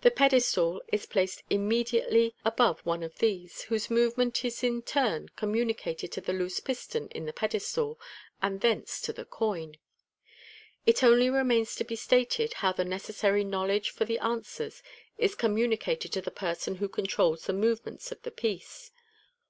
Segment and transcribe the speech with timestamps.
[0.00, 6.10] The pedestal is placed immediately above one of these, whose movement is in turn communicated
[6.12, 8.00] to the loose piston in the pedestal,
[8.40, 9.76] and thence to the coin.
[10.86, 14.82] It only remains to be stated how the necessary knowledge for the Answers
[15.18, 18.92] is communicated to the person who controls the movements of the piece.